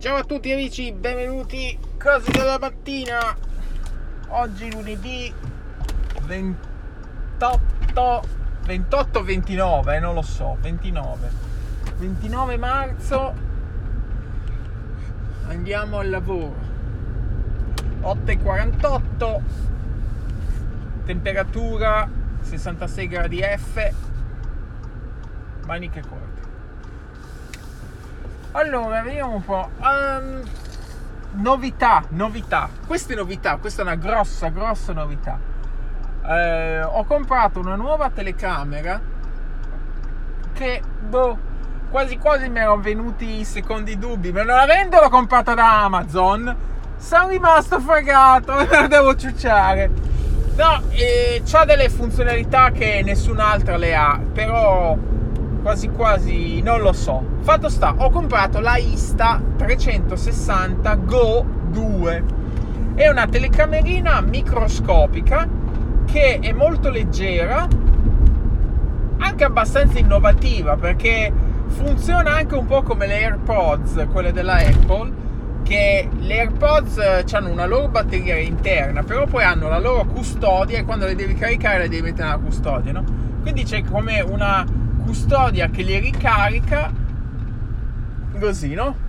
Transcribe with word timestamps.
Ciao 0.00 0.16
a 0.16 0.24
tutti 0.24 0.50
amici, 0.50 0.92
benvenuti 0.92 1.78
cose 2.02 2.32
della 2.32 2.58
mattina. 2.58 3.36
Oggi 4.28 4.72
lunedì 4.72 5.30
28 6.22 8.22
28 8.64 9.22
29, 9.22 10.00
non 10.00 10.14
lo 10.14 10.22
so, 10.22 10.56
29. 10.58 11.30
29 11.98 12.56
marzo 12.56 13.34
andiamo 15.48 15.98
al 15.98 16.08
lavoro. 16.08 16.56
8:48 18.00 19.40
temperatura 21.04 22.08
66 22.40 23.06
gradi 23.06 23.42
F 23.42 23.92
maniche 25.66 26.00
corte. 26.00 26.29
Allora, 28.52 29.00
vediamo 29.02 29.34
un 29.34 29.44
po'. 29.44 29.70
Um, 29.80 30.42
novità, 31.34 32.02
novità. 32.08 32.68
Queste 32.84 33.14
novità, 33.14 33.58
questa 33.58 33.82
è 33.82 33.84
una 33.84 33.94
grossa, 33.94 34.48
grossa 34.48 34.92
novità. 34.92 35.38
Eh, 36.26 36.82
ho 36.82 37.04
comprato 37.04 37.60
una 37.60 37.76
nuova 37.76 38.10
telecamera 38.10 39.00
che, 40.52 40.82
boh, 41.00 41.38
quasi 41.90 42.18
quasi 42.18 42.48
mi 42.48 42.58
erano 42.58 42.80
venuti 42.80 43.38
i 43.38 43.44
secondi 43.44 43.96
dubbi, 43.96 44.32
ma 44.32 44.42
non 44.42 44.58
avendolo 44.58 45.08
comprata 45.08 45.54
da 45.54 45.84
Amazon, 45.84 46.56
sono 46.98 47.28
rimasto 47.28 47.78
fregato, 47.78 48.52
me 48.66 48.66
la 48.68 48.88
devo 48.88 49.14
ciucciare. 49.14 49.90
No, 50.56 50.82
eh, 50.90 51.40
ha 51.52 51.64
delle 51.64 51.88
funzionalità 51.88 52.72
che 52.72 53.00
nessun'altra 53.04 53.76
le 53.76 53.94
ha, 53.94 54.20
però 54.32 54.96
quasi 55.60 55.88
quasi 55.88 56.60
non 56.62 56.80
lo 56.80 56.92
so. 56.92 57.22
Fatto 57.40 57.68
sta, 57.68 57.94
ho 57.96 58.10
comprato 58.10 58.60
la 58.60 58.76
Ista 58.76 59.40
360 59.56 60.94
Go 60.96 61.44
2. 61.70 62.24
È 62.94 63.08
una 63.08 63.26
telecamerina 63.26 64.20
microscopica 64.20 65.48
che 66.04 66.38
è 66.40 66.52
molto 66.52 66.90
leggera, 66.90 67.68
anche 69.18 69.44
abbastanza 69.44 69.98
innovativa 69.98 70.76
perché 70.76 71.32
funziona 71.68 72.34
anche 72.34 72.54
un 72.56 72.66
po' 72.66 72.82
come 72.82 73.06
le 73.06 73.24
AirPods, 73.24 74.06
quelle 74.10 74.32
della 74.32 74.56
Apple, 74.56 75.12
che 75.62 76.08
le 76.18 76.40
AirPods 76.40 76.98
eh, 76.98 77.24
hanno 77.32 77.50
una 77.50 77.66
loro 77.66 77.88
batteria 77.88 78.36
interna, 78.36 79.02
però 79.02 79.26
poi 79.26 79.44
hanno 79.44 79.68
la 79.68 79.78
loro 79.78 80.04
custodia 80.04 80.78
e 80.78 80.84
quando 80.84 81.06
le 81.06 81.14
devi 81.14 81.34
caricare 81.34 81.78
le 81.78 81.88
devi 81.88 82.02
mettere 82.02 82.28
nella 82.28 82.40
custodia, 82.40 82.92
no? 82.92 83.04
Quindi 83.42 83.62
c'è 83.62 83.84
come 83.84 84.20
una 84.20 84.64
custodia 85.04 85.68
che 85.68 85.82
li 85.82 85.98
ricarica 85.98 86.92
così, 88.38 88.74
no? 88.74 89.08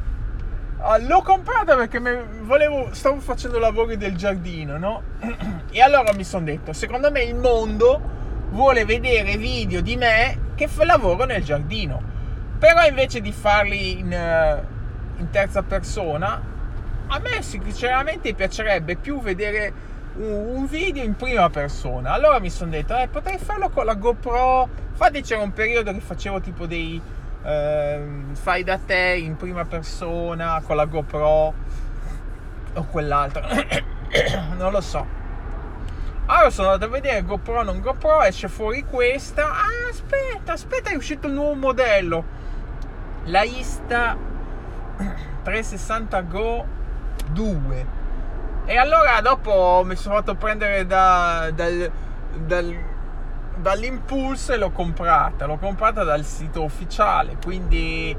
Ah, 0.80 0.97
l'ho 0.97 1.22
comprata 1.22 1.75
perché 1.75 2.00
volevo, 2.42 2.89
stavo 2.92 3.20
facendo 3.20 3.59
lavori 3.59 3.97
del 3.97 4.16
giardino, 4.16 4.78
no? 4.78 5.03
E 5.72 5.81
allora 5.81 6.12
mi 6.14 6.25
sono 6.25 6.44
detto, 6.44 6.73
secondo 6.73 7.12
me 7.12 7.23
il 7.23 7.36
mondo 7.36 8.02
vuole 8.50 8.84
vedere 8.84 9.38
video 9.38 9.80
di 9.80 9.95
me 9.95 10.50
che 10.56 10.67
lavoro 10.84 11.23
nel 11.25 11.44
giardino. 11.44 12.02
Però 12.59 12.86
invece 12.86 13.22
di 13.22 13.31
farli 13.31 14.00
in, 14.00 14.12
eh, 14.12 14.64
in 15.17 15.30
terza 15.30 15.64
persona, 15.64 16.42
a 17.08 17.19
me 17.19 17.42
sinceramente 17.42 18.34
piacerebbe 18.34 18.95
più 18.95 19.22
vedere 19.22 19.73
un 20.16 20.67
video 20.67 21.04
in 21.04 21.16
prima 21.16 21.50
persona. 21.50 22.12
Allora 22.12 22.40
mi 22.40 22.50
sono 22.50 22.72
detto, 22.72 22.95
eh, 22.98 23.08
potrei 23.08 23.38
farlo 23.38 23.70
con 23.70 23.86
la 23.86 23.95
GoPro. 23.95 24.70
Infatti 24.90 25.22
c'era 25.22 25.42
un 25.42 25.53
periodo 25.53 25.94
che 25.94 26.00
facevo 26.00 26.42
tipo 26.42 26.66
dei 26.66 27.02
eh, 27.44 28.03
fai 28.34 28.64
da 28.64 28.78
te 28.78 29.18
in 29.20 29.36
prima 29.36 29.66
persona 29.66 30.62
con 30.66 30.76
la 30.76 30.86
GoPro 30.86 31.53
o 32.73 32.86
quell'altro. 32.90 33.42
non 34.58 34.72
lo 34.72 34.81
so. 34.81 35.20
Allora 36.25 36.50
sono 36.50 36.70
andato 36.70 36.92
a 36.92 36.94
vedere 36.94 37.23
GoPro 37.23 37.64
non 37.64 37.80
GoPro, 37.81 38.22
esce 38.24 38.47
fuori 38.47 38.84
questa. 38.84 39.46
Ah, 39.46 39.90
aspetta, 39.90 40.53
aspetta, 40.53 40.90
è 40.90 40.96
uscito 40.96 41.28
il 41.28 41.34
nuovo 41.34 41.56
modello. 41.56 42.40
La 43.25 43.44
Ista 43.44 44.18
360 45.44 46.22
Go 46.22 46.66
2 47.31 48.00
e 48.72 48.78
allora 48.78 49.20
dopo 49.20 49.84
mi 49.84 49.98
sono 49.98 50.16
fatto 50.16 50.36
prendere 50.36 50.86
da, 50.86 51.52
dal, 51.54 51.92
dal, 52.38 52.74
dall'impulso 53.58 54.54
e 54.54 54.58
l'ho 54.58 54.72
comprata. 54.72 55.46
L'ho 55.46 55.58
comprata 55.58 56.06
dal 56.06 56.24
sito 56.24 56.64
ufficiale, 56.64 57.36
quindi 57.44 58.16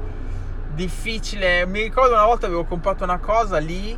difficile. 0.75 1.65
Mi 1.65 1.81
ricordo 1.81 2.13
una 2.13 2.25
volta 2.25 2.45
avevo 2.45 2.65
comprato 2.65 3.03
una 3.03 3.17
cosa 3.17 3.57
lì 3.57 3.97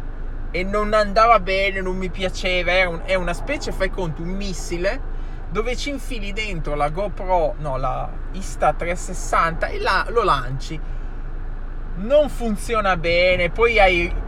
e 0.49 0.63
non 0.63 0.93
andava 0.93 1.41
bene, 1.41 1.81
non 1.81 1.97
mi 1.97 2.09
piaceva. 2.09 2.71
È, 2.71 2.85
un, 2.85 3.01
è 3.03 3.15
una 3.15 3.33
specie, 3.33 3.73
fai 3.73 3.89
conto, 3.89 4.21
un 4.21 4.29
missile 4.29 5.13
dove 5.49 5.75
ci 5.75 5.89
infili 5.89 6.31
dentro 6.31 6.73
la 6.75 6.87
GoPro, 6.87 7.55
no, 7.57 7.75
la 7.75 8.09
Insta 8.31 8.71
360 8.71 9.67
e 9.67 9.79
la, 9.81 10.05
lo 10.07 10.23
lanci. 10.23 10.79
Non 11.97 12.29
funziona 12.29 12.95
bene, 12.95 13.49
poi 13.49 13.77
hai 13.77 14.23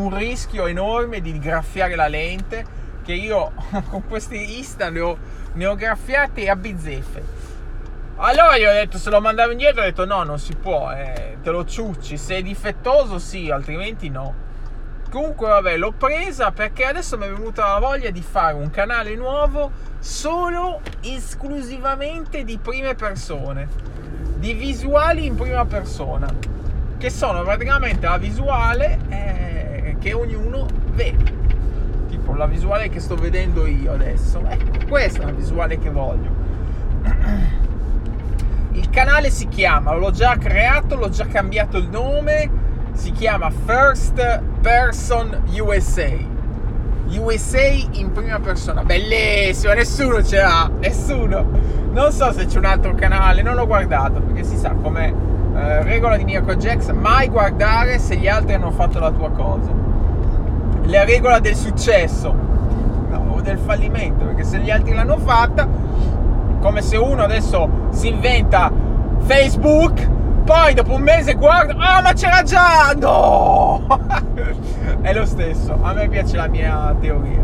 un 0.00 0.16
rischio 0.16 0.66
enorme 0.66 1.20
di 1.20 1.38
graffiare 1.38 1.94
la 1.94 2.08
lente 2.08 2.78
che 3.04 3.12
io 3.12 3.52
con 3.88 4.06
questi 4.08 4.58
Insta 4.58 4.88
ne 4.90 5.00
ho, 5.00 5.18
ne 5.52 5.66
ho 5.66 5.74
graffiati 5.74 6.48
a 6.48 6.56
bizzeffe. 6.56 7.38
Allora 8.16 8.58
gli 8.58 8.64
ho 8.64 8.72
detto 8.72 8.98
se 8.98 9.08
lo 9.10 9.20
mandavo 9.20 9.52
indietro, 9.52 9.80
ho 9.80 9.84
detto 9.84 10.04
no, 10.04 10.22
non 10.24 10.38
si 10.38 10.54
può, 10.54 10.92
eh, 10.92 11.38
te 11.42 11.50
lo 11.50 11.64
ciucci, 11.64 12.18
se 12.18 12.36
è 12.36 12.42
difettoso 12.42 13.18
sì, 13.18 13.50
altrimenti 13.50 14.10
no. 14.10 14.48
Comunque 15.10 15.48
vabbè, 15.48 15.76
l'ho 15.76 15.92
presa 15.92 16.52
perché 16.52 16.84
adesso 16.84 17.16
mi 17.18 17.26
è 17.26 17.30
venuta 17.30 17.72
la 17.72 17.78
voglia 17.78 18.10
di 18.10 18.22
fare 18.22 18.54
un 18.54 18.70
canale 18.70 19.16
nuovo 19.16 19.72
solo 19.98 20.82
esclusivamente 21.00 22.44
di 22.44 22.58
prime 22.58 22.94
persone, 22.94 23.68
di 24.36 24.52
visuali 24.52 25.24
in 25.24 25.34
prima 25.34 25.64
persona, 25.64 26.32
che 26.98 27.10
sono 27.10 27.42
praticamente 27.42 28.06
la 28.06 28.18
visuale... 28.18 28.98
Eh, 29.08 29.69
che 30.00 30.12
ognuno 30.14 30.66
vede. 30.94 31.38
Tipo 32.08 32.34
la 32.34 32.46
visuale 32.46 32.88
che 32.88 32.98
sto 32.98 33.14
vedendo 33.14 33.66
io 33.66 33.92
adesso. 33.92 34.42
Ecco, 34.44 34.86
questa 34.88 35.22
è 35.22 35.26
la 35.26 35.32
visuale 35.32 35.78
che 35.78 35.90
voglio. 35.90 36.30
Il 38.72 38.88
canale 38.90 39.30
si 39.30 39.46
chiama, 39.48 39.94
l'ho 39.94 40.10
già 40.10 40.36
creato, 40.36 40.96
l'ho 40.96 41.08
già 41.08 41.26
cambiato 41.26 41.76
il 41.76 41.88
nome, 41.88 42.48
si 42.92 43.10
chiama 43.10 43.50
First 43.50 44.42
Person 44.60 45.42
USA. 45.58 46.28
USA 47.08 47.66
in 47.92 48.12
prima 48.12 48.38
persona, 48.38 48.84
bellissimo, 48.84 49.72
nessuno 49.72 50.22
ce 50.22 50.36
l'ha, 50.36 50.70
nessuno. 50.78 51.50
Non 51.92 52.12
so 52.12 52.32
se 52.32 52.46
c'è 52.46 52.58
un 52.58 52.64
altro 52.64 52.94
canale, 52.94 53.42
non 53.42 53.56
l'ho 53.56 53.66
guardato 53.66 54.20
perché 54.20 54.44
si 54.44 54.56
sa 54.56 54.70
come 54.70 55.12
eh, 55.54 55.82
regola 55.82 56.16
di 56.16 56.24
Mirko 56.24 56.54
Jax, 56.54 56.90
mai 56.92 57.28
guardare 57.28 57.98
se 57.98 58.16
gli 58.16 58.28
altri 58.28 58.54
hanno 58.54 58.70
fatto 58.70 58.98
la 58.98 59.10
tua 59.10 59.30
cosa 59.30 59.80
la 60.90 61.04
regola 61.04 61.38
del 61.38 61.54
successo 61.54 62.34
no, 63.08 63.24
o 63.28 63.40
del 63.40 63.58
fallimento, 63.58 64.24
perché 64.24 64.44
se 64.44 64.58
gli 64.58 64.70
altri 64.70 64.92
l'hanno 64.92 65.18
fatta, 65.18 65.66
come 66.60 66.82
se 66.82 66.96
uno 66.96 67.22
adesso 67.22 67.68
si 67.90 68.08
inventa 68.08 68.70
Facebook, 69.20 70.08
poi 70.44 70.74
dopo 70.74 70.94
un 70.94 71.02
mese 71.02 71.34
guarda, 71.34 71.74
ah 71.76 71.98
oh, 71.98 72.02
ma 72.02 72.12
c'era 72.12 72.42
già, 72.42 72.92
no! 72.98 73.86
È 75.00 75.12
lo 75.12 75.24
stesso, 75.24 75.78
a 75.80 75.92
me 75.92 76.08
piace 76.08 76.36
la 76.36 76.48
mia 76.48 76.94
teoria. 77.00 77.42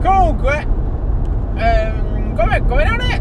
Comunque, 0.00 0.66
ehm, 1.54 2.36
come, 2.36 2.62
come 2.66 2.84
non 2.84 3.00
è, 3.00 3.20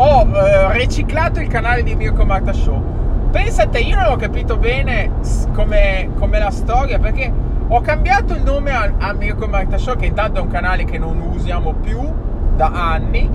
ho 0.00 0.28
eh, 0.32 0.72
riciclato 0.78 1.40
il 1.40 1.48
canale 1.48 1.82
di 1.82 1.94
Mirko 1.96 2.24
Marta 2.24 2.52
Show. 2.52 2.80
Pensate, 3.32 3.80
io 3.80 3.96
non 3.96 4.12
ho 4.12 4.16
capito 4.16 4.56
bene 4.56 5.10
come, 5.52 6.10
come 6.16 6.38
la 6.38 6.50
storia, 6.50 6.98
perché 6.98 7.30
ho 7.66 7.80
cambiato 7.80 8.32
il 8.34 8.42
nome 8.42 8.70
a, 8.70 8.92
a 8.96 9.12
Mirko 9.12 9.48
Marta 9.48 9.76
Show, 9.76 9.96
che 9.96 10.06
intanto 10.06 10.38
è 10.38 10.42
un 10.42 10.48
canale 10.48 10.84
che 10.84 10.98
non 10.98 11.20
usiamo 11.20 11.74
più 11.74 12.00
da 12.54 12.70
anni. 12.72 13.28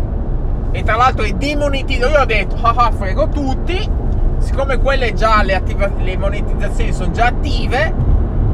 E 0.71 0.83
tra 0.83 0.95
l'altro 0.95 1.25
è 1.25 1.31
demonetizzato. 1.33 2.11
Io 2.13 2.21
ho 2.21 2.25
detto, 2.25 2.55
ah 2.61 2.73
ah, 2.75 2.91
frego 2.91 3.27
tutti. 3.27 4.01
Siccome 4.37 4.77
quelle 4.77 5.13
già, 5.13 5.43
le, 5.43 5.55
attiva- 5.55 5.91
le 5.97 6.17
monetizzazioni 6.17 6.93
sono 6.93 7.11
già 7.11 7.25
attive. 7.25 7.93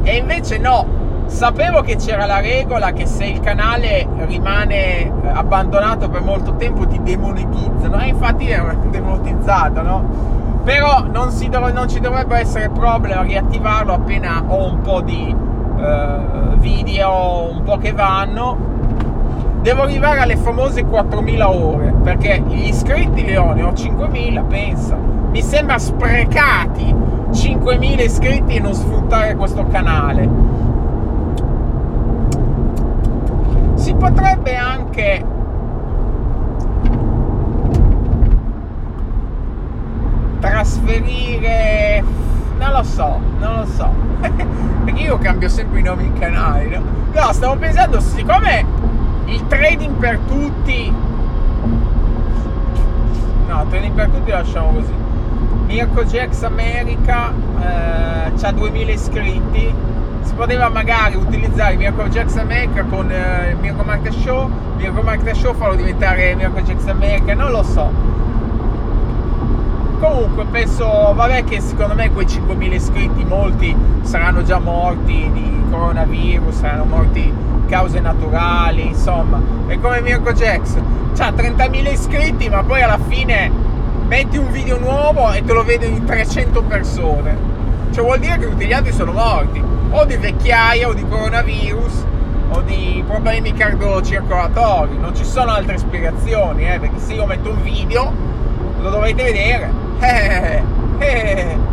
E 0.02 0.16
invece 0.16 0.58
no. 0.58 0.99
Sapevo 1.30 1.80
che 1.80 1.96
c'era 1.96 2.26
la 2.26 2.40
regola 2.40 2.92
che 2.92 3.06
se 3.06 3.24
il 3.24 3.40
canale 3.40 4.06
rimane 4.26 5.00
eh, 5.00 5.12
abbandonato 5.32 6.08
per 6.08 6.22
molto 6.22 6.56
tempo 6.56 6.86
ti 6.86 7.00
demonetizzano. 7.02 7.98
E 8.00 8.08
infatti 8.08 8.48
è 8.48 8.60
demonetizzato, 8.90 9.82
no? 9.82 10.04
Però 10.64 11.06
non, 11.10 11.30
dov- 11.48 11.72
non 11.72 11.88
ci 11.88 12.00
dovrebbe 12.00 12.36
essere 12.36 12.68
problema 12.68 13.20
a 13.20 13.22
riattivarlo 13.22 13.94
appena 13.94 14.42
ho 14.46 14.70
un 14.70 14.80
po' 14.82 15.00
di 15.00 15.34
eh, 15.78 16.18
video 16.56 17.50
un 17.50 17.62
po' 17.62 17.78
che 17.78 17.92
vanno 17.92 18.68
devo 19.62 19.82
arrivare 19.82 20.20
alle 20.20 20.36
famose 20.36 20.84
4000 20.84 21.50
ore 21.50 21.94
perché 22.02 22.42
gli 22.46 22.66
iscritti 22.68 23.24
li 23.24 23.36
ho, 23.36 23.52
ne 23.52 23.62
ho 23.62 23.72
5000 23.72 24.42
pensa 24.42 24.96
mi 25.30 25.42
sembra 25.42 25.78
sprecati 25.78 26.94
5.000 27.30 28.00
iscritti 28.04 28.56
e 28.56 28.60
non 28.60 28.74
sfruttare 28.74 29.36
questo 29.36 29.64
canale. 29.66 30.28
Si 33.74 33.89
potrebbe 34.00 34.56
anche 34.56 35.24
trasferire 40.40 42.02
non 42.60 42.72
lo 42.72 42.82
so, 42.82 43.20
non 43.38 43.56
lo 43.56 43.66
so. 43.66 43.88
Perché 44.84 45.00
io 45.00 45.18
cambio 45.18 45.48
sempre 45.48 45.80
i 45.80 45.82
nomi 45.82 46.12
di 46.12 46.18
canali, 46.18 46.68
no? 46.68 46.82
No, 47.12 47.32
stavo 47.32 47.56
pensando, 47.56 48.00
siccome 48.00 48.64
il 49.26 49.46
trading 49.46 49.96
per 49.96 50.18
tutti. 50.28 50.94
No, 53.48 53.66
trading 53.68 53.94
per 53.94 54.08
tutti 54.10 54.30
lasciamo 54.30 54.72
così. 54.72 54.92
Mirko 55.66 56.04
Jax 56.04 56.42
America 56.42 57.32
eh, 57.60 58.32
ha 58.42 58.52
2000 58.52 58.92
iscritti. 58.92 59.74
Poteva 60.40 60.70
magari 60.70 61.16
utilizzare 61.16 61.76
Mirko 61.76 62.04
Jax 62.04 62.36
America 62.36 62.82
con 62.84 63.12
eh, 63.12 63.54
Mirko 63.60 63.82
Market 63.82 64.14
Show. 64.14 64.50
Mirko 64.78 65.02
Market 65.02 65.36
Show 65.36 65.54
farlo 65.54 65.74
diventare 65.74 66.34
Mirko 66.34 66.60
Jax 66.62 66.86
America, 66.86 67.34
non 67.34 67.50
lo 67.50 67.62
so. 67.62 67.92
Comunque 69.98 70.46
penso 70.46 70.86
vabbè 70.86 71.44
che 71.44 71.60
secondo 71.60 71.94
me 71.94 72.10
quei 72.10 72.24
5.000 72.24 72.72
iscritti 72.72 73.22
molti 73.22 73.76
saranno 74.00 74.42
già 74.42 74.58
morti 74.58 75.30
di 75.30 75.62
coronavirus 75.70 76.56
saranno 76.56 76.84
morti 76.84 77.30
cause 77.68 78.00
naturali 78.00 78.86
insomma. 78.86 79.42
È 79.66 79.78
come 79.78 80.00
Mirko 80.00 80.32
Jax 80.32 80.74
ha 81.18 81.28
30.000 81.28 81.92
iscritti 81.92 82.48
ma 82.48 82.62
poi 82.62 82.80
alla 82.80 82.98
fine 83.08 83.52
metti 84.06 84.38
un 84.38 84.50
video 84.50 84.78
nuovo 84.78 85.32
e 85.32 85.44
te 85.44 85.52
lo 85.52 85.64
vedono 85.64 86.02
300 86.02 86.62
persone. 86.62 87.36
Cioè 87.90 88.02
vuol 88.02 88.20
dire 88.20 88.38
che 88.38 88.48
tutti 88.48 88.64
gli 88.64 88.72
altri 88.72 88.92
sono 88.94 89.12
morti 89.12 89.69
o 89.90 90.04
di 90.04 90.16
vecchiaia 90.16 90.88
o 90.88 90.94
di 90.94 91.06
coronavirus 91.06 92.06
o 92.50 92.60
di 92.62 93.02
problemi 93.06 93.52
cardiocircolatori 93.52 94.98
non 94.98 95.14
ci 95.14 95.24
sono 95.24 95.52
altre 95.52 95.78
spiegazioni 95.78 96.68
eh, 96.68 96.78
perché 96.78 96.98
se 96.98 97.14
io 97.14 97.26
metto 97.26 97.50
un 97.50 97.62
video 97.62 98.12
lo 98.80 98.90
dovete 98.90 99.22
vedere. 99.22 99.70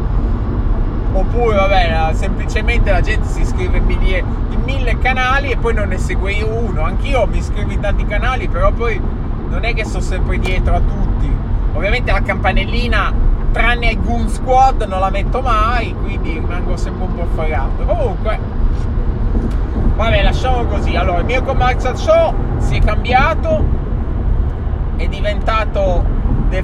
Oppure, 1.13 1.55
vabbè, 1.55 2.13
semplicemente 2.13 2.91
la 2.91 3.01
gente 3.01 3.27
si 3.27 3.41
iscrive 3.41 3.77
in 3.77 4.61
mille 4.63 4.99
canali 4.99 5.49
e 5.51 5.57
poi 5.57 5.73
non 5.73 5.87
ne 5.87 5.97
segue 5.97 6.41
uno. 6.43 6.83
Anch'io 6.83 7.25
mi 7.25 7.37
iscrivo 7.37 7.71
in 7.71 7.79
tanti 7.79 8.05
canali, 8.05 8.47
però 8.47 8.71
poi 8.71 9.01
non 9.49 9.63
è 9.63 9.73
che 9.73 9.83
sto 9.85 9.99
sempre 9.99 10.37
dietro 10.37 10.75
a 10.75 10.79
tutti. 10.79 11.31
Ovviamente 11.73 12.11
la 12.11 12.21
campanellina, 12.21 13.11
tranne 13.51 13.97
Goon 13.97 14.29
Squad, 14.29 14.83
non 14.83 14.99
la 14.99 15.09
metto 15.09 15.41
mai, 15.41 15.93
quindi 15.93 16.33
rimango 16.33 16.75
sempre 16.77 17.05
un 17.05 17.15
po' 17.15 17.25
fregato. 17.33 17.83
Comunque, 17.85 18.39
vabbè, 19.95 20.23
lasciamo 20.23 20.65
così. 20.65 20.95
Allora, 20.95 21.19
il 21.19 21.25
mio 21.25 21.43
commercial 21.43 21.97
show 21.97 22.33
si 22.59 22.77
è 22.77 22.81
cambiato, 22.81 23.63
è 24.97 25.07
diventato 25.07 26.15
The 26.49 26.63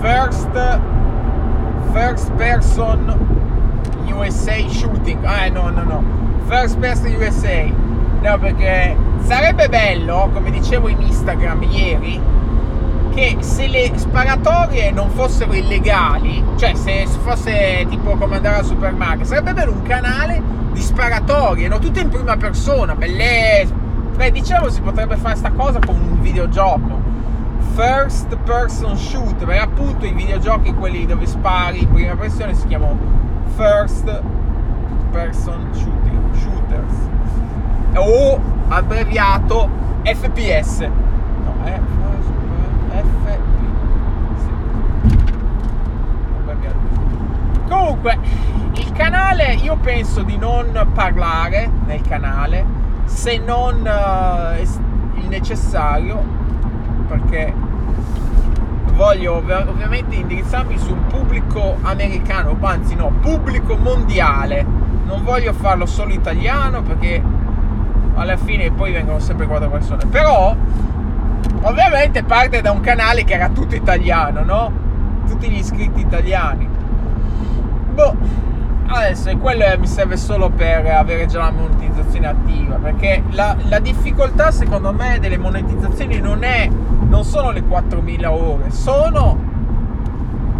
first 0.00 0.50
first 1.92 2.30
person 2.32 3.14
USA 4.06 4.68
shooting. 4.68 5.24
Ah 5.24 5.48
no, 5.48 5.70
no, 5.70 5.84
no. 5.84 6.02
First 6.48 6.78
person 6.78 7.14
USA. 7.14 7.64
No, 8.22 8.38
perché 8.38 8.96
sarebbe 9.22 9.68
bello, 9.68 10.28
come 10.32 10.50
dicevo 10.50 10.88
in 10.88 11.00
Instagram 11.00 11.62
ieri, 11.62 12.20
che 13.14 13.36
se 13.40 13.66
le 13.66 13.92
sparatorie 13.94 14.90
non 14.90 15.10
fossero 15.10 15.52
illegali, 15.52 16.42
cioè 16.56 16.74
se 16.74 17.06
fosse 17.22 17.86
tipo 17.88 18.16
come 18.16 18.36
andare 18.36 18.58
al 18.58 18.64
supermarket, 18.64 19.26
sarebbe 19.26 19.52
bello 19.52 19.72
un 19.72 19.82
canale 19.82 20.42
di 20.72 20.80
sparatorie, 20.80 21.68
no? 21.68 21.78
Tutte 21.78 22.00
in 22.00 22.08
prima 22.08 22.36
persona, 22.36 22.94
bellezza. 22.94 23.74
Beh, 24.16 24.30
diciamo 24.30 24.68
si 24.68 24.80
potrebbe 24.80 25.16
fare 25.16 25.36
sta 25.36 25.50
cosa 25.50 25.78
con 25.78 25.96
un 25.96 26.20
videogioco 26.20 27.00
first 27.74 28.36
person 28.44 28.96
shooter, 28.96 29.46
perché 29.46 29.62
appunto 29.62 30.04
i 30.04 30.12
videogiochi 30.12 30.74
quelli 30.74 31.06
dove 31.06 31.26
spari 31.26 31.82
in 31.82 31.90
prima 31.90 32.14
persona 32.14 32.52
si 32.52 32.66
chiamano 32.66 32.98
first 33.56 34.22
person 35.12 35.68
shooting, 35.72 36.34
shooters 36.34 36.94
o 37.94 38.40
abbreviato 38.68 39.68
FPS. 40.04 40.80
No, 40.80 41.54
è 41.64 41.70
FPS. 41.70 42.28
Comunque, 47.70 48.18
il 48.72 48.92
canale 48.92 49.54
io 49.54 49.76
penso 49.76 50.22
di 50.22 50.36
non 50.36 50.88
parlare 50.92 51.70
nel 51.86 52.00
canale 52.02 52.64
se 53.04 53.38
non 53.38 53.76
uh, 53.76 54.60
il 54.60 55.28
necessario 55.28 56.20
perché 57.06 57.54
voglio 58.94 59.36
ovviamente 59.36 60.16
indirizzarmi 60.16 60.78
su 60.78 60.92
un 60.92 61.06
pubblico 61.06 61.78
americano, 61.82 62.56
anzi 62.60 62.96
no, 62.96 63.12
pubblico 63.20 63.76
mondiale. 63.76 64.66
Non 65.04 65.22
voglio 65.22 65.52
farlo 65.52 65.86
solo 65.86 66.12
italiano 66.12 66.82
perché 66.82 67.22
alla 68.14 68.36
fine 68.36 68.72
poi 68.72 68.92
vengono 68.92 69.20
sempre 69.20 69.46
quattro 69.46 69.70
persone. 69.70 70.06
Però 70.06 70.56
ovviamente 71.62 72.24
parte 72.24 72.60
da 72.62 72.72
un 72.72 72.80
canale 72.80 73.22
che 73.22 73.34
era 73.34 73.48
tutto 73.48 73.76
italiano, 73.76 74.42
no? 74.42 74.72
Tutti 75.28 75.48
gli 75.48 75.58
iscritti 75.58 76.00
italiani. 76.00 76.69
Boh, 77.92 78.16
adesso 78.86 79.36
quello 79.38 79.64
mi 79.78 79.86
serve 79.86 80.16
solo 80.16 80.50
per 80.50 80.86
avere 80.86 81.26
già 81.26 81.38
la 81.38 81.50
monetizzazione 81.50 82.26
attiva 82.26 82.76
perché 82.76 83.22
la, 83.30 83.56
la 83.68 83.78
difficoltà 83.78 84.50
secondo 84.50 84.92
me 84.92 85.18
delle 85.20 85.38
monetizzazioni 85.38 86.18
non 86.20 86.42
è 86.42 86.68
non 87.10 87.24
sono 87.24 87.50
le 87.50 87.62
4.000 87.62 88.26
ore, 88.26 88.70
sono 88.70 89.36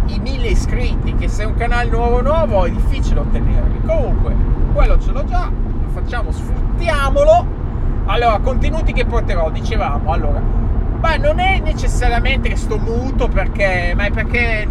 i 0.07 0.19
1.000 0.19 0.49
iscritti, 0.49 1.15
che 1.15 1.29
se 1.29 1.43
è 1.43 1.45
un 1.45 1.55
canale 1.55 1.89
nuovo 1.89 2.21
nuovo 2.21 2.65
è 2.65 2.71
difficile 2.71 3.21
ottenerli. 3.21 3.79
Comunque, 3.85 4.35
quello 4.73 4.99
ce 4.99 5.11
l'ho 5.11 5.23
già, 5.23 5.49
lo 5.49 5.89
facciamo, 5.89 6.31
sfruttiamolo. 6.31 7.59
Allora, 8.05 8.37
contenuti 8.39 8.91
che 8.91 9.05
porterò, 9.05 9.49
dicevamo, 9.49 10.11
allora, 10.11 10.41
ma 10.99 11.15
non 11.15 11.39
è 11.39 11.59
necessariamente 11.59 12.49
che 12.49 12.57
sto 12.57 12.77
muto 12.77 13.29
perché, 13.29 13.93
ma 13.95 14.05
è 14.05 14.11
perché 14.11 14.67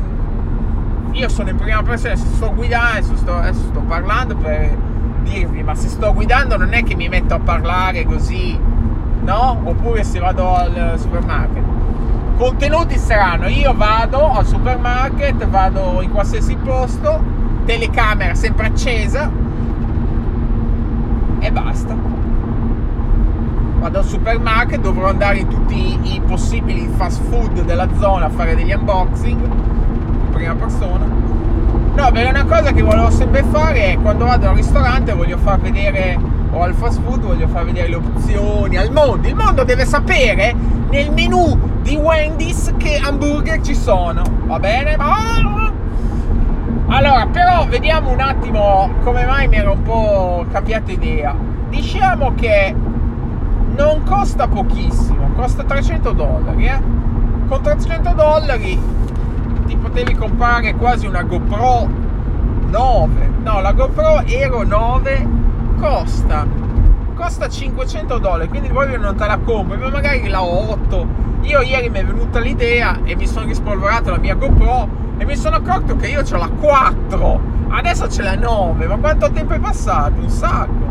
io 1.12 1.28
sono 1.28 1.50
in 1.50 1.56
prima 1.56 1.82
persona, 1.82 2.16
se 2.16 2.26
sto 2.34 2.54
guidando, 2.54 2.98
adesso 2.98 3.16
sto, 3.16 3.36
adesso 3.36 3.64
sto 3.68 3.80
parlando 3.80 4.36
per 4.36 4.76
dirvi, 5.22 5.62
ma 5.62 5.74
se 5.74 5.88
sto 5.88 6.12
guidando 6.12 6.56
non 6.56 6.72
è 6.72 6.82
che 6.82 6.94
mi 6.94 7.08
metto 7.08 7.34
a 7.34 7.38
parlare 7.38 8.04
così, 8.04 8.58
no? 9.22 9.60
Oppure 9.64 10.04
se 10.04 10.18
vado 10.18 10.54
al 10.54 10.94
supermarket. 10.98 11.62
Contenuti 12.36 12.96
saranno 12.96 13.48
io 13.48 13.74
vado 13.74 14.32
al 14.32 14.46
supermarket 14.46 15.46
vado 15.46 16.00
in 16.00 16.10
qualsiasi 16.10 16.56
posto 16.56 17.22
telecamera 17.66 18.34
sempre 18.34 18.66
accesa 18.66 19.30
e 21.38 21.52
basta. 21.52 21.94
Vado 23.78 23.98
al 23.98 24.04
supermarket 24.04 24.80
dovrò 24.80 25.08
andare 25.08 25.38
in 25.38 25.48
tutti 25.48 26.14
i 26.14 26.20
possibili 26.26 26.88
fast 26.96 27.22
food 27.24 27.62
della 27.62 27.88
zona 27.98 28.26
a 28.26 28.30
fare 28.30 28.54
degli 28.54 28.72
unboxing. 28.72 29.40
in 29.42 29.79
prima 30.40 30.54
persona 30.54 31.04
no 31.04 32.10
perché 32.12 32.28
una 32.30 32.44
cosa 32.44 32.72
che 32.72 32.80
volevo 32.80 33.10
sempre 33.10 33.42
fare 33.42 33.92
è 33.92 33.98
quando 34.00 34.24
vado 34.24 34.48
al 34.48 34.54
ristorante 34.54 35.12
voglio 35.12 35.36
far 35.36 35.60
vedere 35.60 36.18
o 36.50 36.62
al 36.62 36.72
fast 36.72 37.00
food 37.02 37.20
voglio 37.20 37.46
far 37.48 37.66
vedere 37.66 37.88
le 37.88 37.96
opzioni 37.96 38.76
al 38.78 38.90
mondo 38.90 39.28
il 39.28 39.34
mondo 39.34 39.64
deve 39.64 39.84
sapere 39.84 40.54
nel 40.88 41.12
menu 41.12 41.58
di 41.82 41.96
Wendy's 41.96 42.72
che 42.76 43.00
hamburger 43.02 43.60
ci 43.60 43.74
sono. 43.74 44.22
Va 44.44 44.58
bene? 44.58 44.96
Allora, 46.88 47.26
però 47.26 47.66
vediamo 47.66 48.10
un 48.10 48.20
attimo 48.20 48.90
come 49.02 49.24
mai 49.24 49.46
mi 49.46 49.56
era 49.56 49.70
un 49.70 49.82
po' 49.82 50.44
cambiato 50.50 50.90
idea. 50.90 51.34
Diciamo 51.68 52.34
che 52.34 52.74
non 53.76 54.02
costa 54.02 54.48
pochissimo, 54.48 55.30
costa 55.36 55.62
300 55.62 56.12
dollari, 56.12 56.66
eh? 56.66 56.80
Con 57.48 57.62
300 57.62 58.12
dollari 58.14 58.78
ti 59.70 59.76
potevi 59.76 60.16
comprare 60.16 60.74
quasi 60.74 61.06
una 61.06 61.22
GoPro 61.22 61.88
9. 62.66 63.30
No, 63.44 63.60
la 63.60 63.72
GoPro 63.72 64.22
Hero 64.26 64.64
9 64.64 65.28
costa 65.78 66.44
costa 67.14 67.48
500 67.48 68.18
dollari, 68.18 68.48
quindi 68.48 68.68
voi 68.68 68.98
non 68.98 69.14
te 69.14 69.26
la 69.26 69.38
compri, 69.38 69.76
ma 69.76 69.90
magari 69.90 70.26
la 70.26 70.42
8 70.42 71.06
io 71.42 71.60
ieri 71.60 71.88
mi 71.88 71.98
è 71.98 72.04
venuta 72.04 72.40
l'idea 72.40 72.98
e 73.04 73.14
mi 73.14 73.26
sono 73.26 73.46
rispolverato 73.46 74.10
la 74.10 74.18
mia 74.18 74.34
GoPro 74.34 74.88
e 75.18 75.24
mi 75.24 75.36
sono 75.36 75.56
accorto 75.56 75.96
che 75.96 76.08
io 76.08 76.22
ho 76.22 76.36
la 76.36 76.48
4, 76.48 77.40
adesso 77.68 78.06
c'è 78.06 78.22
la 78.22 78.36
9, 78.36 78.86
ma 78.86 78.96
quanto 78.96 79.30
tempo 79.30 79.52
è 79.52 79.60
passato? 79.60 80.18
Un 80.18 80.30
sacco. 80.30 80.89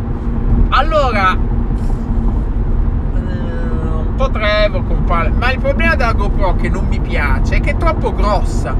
Potrei 4.68 4.84
comprare, 4.84 5.30
ma 5.30 5.52
il 5.52 5.60
problema 5.60 5.96
della 5.96 6.14
GoPro 6.14 6.56
che 6.56 6.70
non 6.70 6.86
mi 6.88 7.00
piace 7.00 7.56
è 7.56 7.60
che 7.62 7.72
è 7.72 7.78
troppo 7.78 8.14
grossa. 8.14 8.76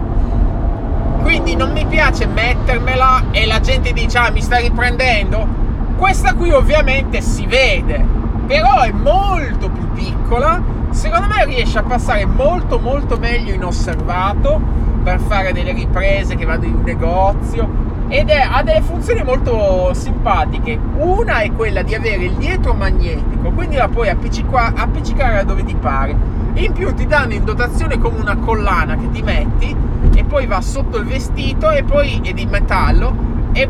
quindi 1.22 1.56
non 1.56 1.72
mi 1.72 1.86
piace 1.86 2.26
mettermela 2.26 3.26
e 3.32 3.46
la 3.46 3.60
gente 3.60 3.94
dice 3.94 4.18
ah 4.18 4.32
mi 4.32 4.42
sta 4.42 4.58
riprendendo 4.58 5.46
questa 5.98 6.34
qui 6.34 6.52
ovviamente 6.52 7.22
si 7.22 7.46
vede 7.46 8.04
però 8.48 8.80
è 8.82 8.92
molto 8.92 9.70
più 9.70 9.92
piccola 9.92 10.62
secondo 10.92 11.28
me 11.28 11.46
riesce 11.46 11.78
a 11.78 11.84
passare 11.84 12.26
molto 12.26 12.80
molto 12.80 13.18
meglio 13.18 13.54
inosservato 13.54 14.62
per 15.04 15.20
fare 15.20 15.52
delle 15.52 15.74
riprese 15.74 16.36
che 16.36 16.46
vado 16.46 16.66
in 16.66 16.76
un 16.76 16.84
negozio 16.84 17.68
ed 18.10 18.30
è, 18.30 18.42
ha 18.42 18.64
delle 18.64 18.82
funzioni 18.82 19.24
molto 19.24 19.94
simpatiche. 19.94 20.78
Una 20.98 21.42
è 21.42 21.52
quella 21.52 21.84
di 21.84 21.94
avere 21.94 22.26
il 22.26 22.34
dietro 22.34 22.74
magnetico, 22.74 23.52
quindi 23.52 23.76
la 23.76 23.88
puoi 23.88 24.10
appiccica- 24.10 24.74
appiccicare 24.76 25.46
dove 25.46 25.64
ti 25.64 25.76
pare. 25.76 26.16
In 26.56 26.74
più 26.74 26.94
ti 26.96 27.06
danno 27.06 27.34
in 27.34 27.46
dotazione 27.46 28.00
come 28.00 28.20
una 28.20 28.36
collana 28.36 28.98
che 28.98 29.12
ti 29.12 29.22
metti 29.22 29.74
e 30.16 30.24
poi 30.24 30.48
va 30.48 30.60
sotto 30.60 30.98
il 30.98 31.06
vestito 31.06 31.70
e 31.70 31.84
poi 31.84 32.20
è 32.24 32.34
di 32.34 32.46
metallo 32.48 33.14
e 33.54 33.68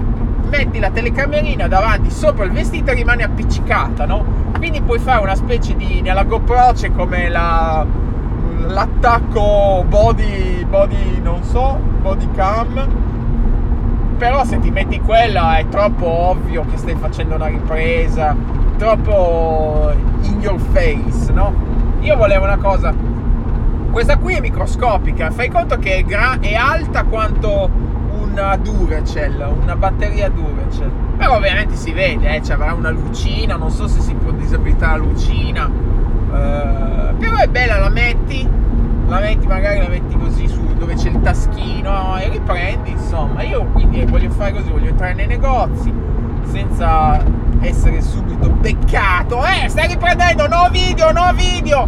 metti 0.49 0.79
la 0.79 0.89
telecamerina 0.89 1.67
davanti 1.67 2.09
sopra 2.09 2.45
il 2.45 2.51
vestito 2.51 2.91
e 2.91 2.93
rimane 2.93 3.23
appiccicata, 3.23 4.05
no? 4.05 4.25
Quindi 4.57 4.81
puoi 4.81 4.99
fare 4.99 5.21
una 5.21 5.35
specie 5.35 5.75
di 5.75 6.01
nella 6.01 6.23
GoPro 6.23 6.71
c'è 6.73 6.91
come 6.93 7.27
la, 7.27 7.85
l'attacco 8.67 9.83
body 9.87 10.63
body 10.65 11.21
non 11.21 11.43
so, 11.43 11.77
body 12.01 12.27
cam 12.33 13.08
però 14.19 14.43
se 14.43 14.59
ti 14.59 14.69
metti 14.69 14.99
quella 14.99 15.55
è 15.55 15.69
troppo 15.69 16.05
ovvio 16.05 16.65
che 16.69 16.75
stai 16.75 16.95
facendo 16.95 17.35
una 17.35 17.47
ripresa, 17.47 18.35
troppo 18.77 19.93
in 20.23 20.41
your 20.41 20.59
face, 20.59 21.31
no? 21.31 21.55
Io 22.01 22.17
volevo 22.17 22.43
una 22.43 22.57
cosa, 22.57 22.93
questa 23.91 24.17
qui 24.17 24.35
è 24.35 24.41
microscopica, 24.41 25.31
fai 25.31 25.47
conto 25.47 25.77
che 25.77 25.95
è, 25.95 26.03
gra- 26.03 26.37
è 26.41 26.53
alta 26.53 27.05
quanto 27.05 27.69
una 28.11 28.57
Duracell, 28.57 29.55
una 29.61 29.77
batteria 29.77 30.29
Duracell, 30.29 30.91
però 31.15 31.37
ovviamente 31.37 31.75
si 31.75 31.93
vede, 31.93 32.35
eh, 32.35 32.51
avrà 32.51 32.73
una 32.73 32.89
lucina, 32.89 33.55
non 33.55 33.71
so 33.71 33.87
se 33.87 34.01
si 34.01 34.13
può 34.15 34.31
disabilitare 34.31 34.99
la 34.99 35.05
lucina, 35.05 35.65
uh, 35.65 37.17
però 37.17 37.37
è 37.37 37.47
bella, 37.47 37.77
la 37.77 37.89
metti, 37.89 38.47
la 39.09 39.19
metti 39.19 39.47
magari 39.47 39.79
la 39.79 39.87
metti 39.87 40.15
così 40.17 40.47
su 40.47 40.61
dove 40.77 40.93
c'è 40.93 41.09
il 41.09 41.19
taschino 41.21 42.17
e 42.17 42.29
riprendi 42.29 42.91
insomma. 42.91 43.41
Io 43.41 43.65
quindi 43.65 44.05
voglio 44.05 44.29
fare 44.29 44.53
così 44.53 44.69
voglio 44.69 44.89
entrare 44.89 45.13
nei 45.15 45.27
negozi 45.27 45.91
senza 46.43 47.21
essere 47.59 48.01
subito 48.01 48.49
beccato. 48.49 49.41
Eh 49.43 49.67
stai 49.67 49.87
riprendendo 49.87 50.47
no 50.47 50.69
video 50.71 51.11
no 51.11 51.31
video. 51.33 51.87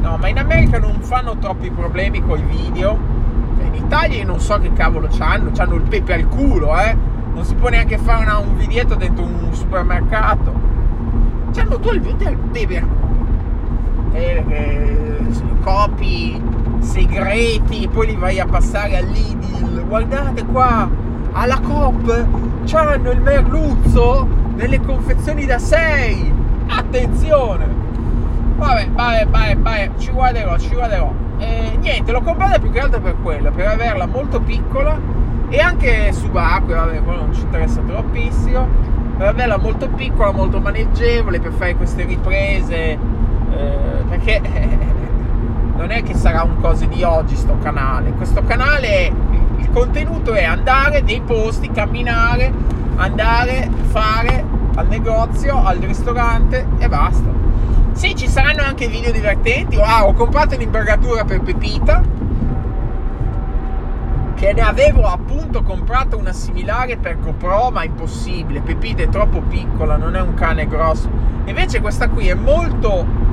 No 0.00 0.16
ma 0.16 0.28
in 0.28 0.38
America 0.38 0.78
non 0.78 1.00
fanno 1.00 1.38
troppi 1.38 1.70
problemi 1.70 2.20
con 2.22 2.38
i 2.38 2.42
video 2.42 2.98
in 3.60 3.74
Italia 3.74 4.24
non 4.24 4.40
so 4.40 4.58
che 4.58 4.72
cavolo 4.72 5.08
c'hanno 5.10 5.50
c'hanno 5.52 5.74
il 5.74 5.82
pepe 5.82 6.14
al 6.14 6.28
culo 6.28 6.78
eh. 6.78 6.96
Non 7.34 7.44
si 7.44 7.54
può 7.54 7.68
neanche 7.68 7.98
fare 7.98 8.22
una, 8.22 8.38
un 8.38 8.56
videetto 8.56 8.96
dentro 8.96 9.24
un 9.24 9.48
supermercato. 9.52 10.52
C'hanno 11.52 11.78
tu 11.78 11.90
il 11.90 12.00
video 12.00 12.28
al 12.28 12.36
pepe 12.36 12.78
al 12.78 12.88
culo. 12.88 13.06
Eh, 14.12 14.44
eh, 14.48 15.18
copi 15.60 16.40
segreti 16.98 17.88
poi 17.88 18.08
li 18.08 18.16
vai 18.16 18.40
a 18.40 18.46
passare 18.46 18.96
all'Idil. 18.96 19.84
Guardate 19.86 20.44
qua, 20.44 20.88
alla 21.32 21.60
Coop 21.60 22.26
c'hanno 22.66 23.10
il 23.10 23.20
merluzzo 23.20 24.26
nelle 24.56 24.80
confezioni 24.80 25.46
da 25.46 25.58
6. 25.58 26.34
Attenzione! 26.66 27.86
Vabbè, 28.56 28.88
vabbè, 28.90 29.26
vabbè, 29.26 29.56
vabbè, 29.56 29.90
ci 29.98 30.10
guarderò, 30.10 30.58
ci 30.58 30.74
guarderò. 30.74 31.12
E 31.38 31.78
niente, 31.80 32.10
l'ho 32.10 32.20
comprata 32.20 32.58
più 32.58 32.72
che 32.72 32.80
altro 32.80 33.00
per 33.00 33.14
quello, 33.22 33.52
per 33.52 33.68
averla 33.68 34.06
molto 34.06 34.40
piccola 34.40 34.98
e 35.48 35.60
anche 35.60 36.12
subacquea, 36.12 36.84
vabbè, 36.84 37.02
quello 37.04 37.20
non 37.20 37.32
ci 37.32 37.42
interessa 37.42 37.80
troppissimo. 37.86 38.66
Per 39.16 39.26
averla 39.26 39.56
molto 39.58 39.88
piccola, 39.88 40.32
molto 40.32 40.60
maneggevole, 40.60 41.40
per 41.40 41.52
fare 41.52 41.76
queste 41.76 42.04
riprese, 42.04 42.76
eh, 43.50 44.02
perché 44.08 44.40
non 45.78 45.92
è 45.92 46.02
che 46.02 46.14
sarà 46.14 46.42
un 46.42 46.60
coso 46.60 46.86
di 46.86 47.04
oggi 47.04 47.36
sto 47.36 47.56
canale. 47.62 48.10
Questo 48.10 48.42
canale, 48.42 49.12
il 49.58 49.70
contenuto 49.70 50.34
è 50.34 50.42
andare 50.42 51.02
nei 51.02 51.20
posti, 51.20 51.70
camminare, 51.70 52.52
andare, 52.96 53.70
fare 53.84 54.44
al 54.74 54.88
negozio, 54.88 55.64
al 55.64 55.78
ristorante 55.78 56.66
e 56.78 56.88
basta. 56.88 57.30
Sì, 57.92 58.16
ci 58.16 58.26
saranno 58.26 58.62
anche 58.62 58.88
video 58.88 59.12
divertenti. 59.12 59.78
Ah, 59.80 60.04
ho 60.04 60.14
comprato 60.14 60.56
un'imbergatura 60.56 61.24
per 61.24 61.42
Pepita. 61.42 62.02
Che 64.34 64.52
ne 64.52 64.60
avevo 64.60 65.02
appunto 65.02 65.62
comprato 65.62 66.18
una 66.18 66.32
similare 66.32 66.96
per 66.96 67.20
GoPro, 67.20 67.70
ma 67.70 67.84
impossibile. 67.84 68.62
Pepita 68.62 69.04
è 69.04 69.08
troppo 69.08 69.42
piccola, 69.42 69.96
non 69.96 70.16
è 70.16 70.20
un 70.20 70.34
cane 70.34 70.66
grosso. 70.66 71.08
Invece 71.44 71.80
questa 71.80 72.08
qui 72.08 72.26
è 72.28 72.34
molto 72.34 73.27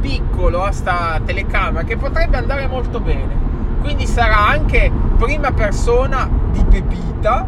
piccolo 0.00 0.64
a 0.64 0.72
sta 0.72 1.20
telecamera 1.24 1.84
che 1.84 1.96
potrebbe 1.96 2.36
andare 2.36 2.66
molto 2.66 3.00
bene. 3.00 3.46
Quindi 3.80 4.06
sarà 4.06 4.48
anche 4.48 4.90
prima 5.16 5.52
persona 5.52 6.28
di 6.52 6.64
Pepita 6.64 7.46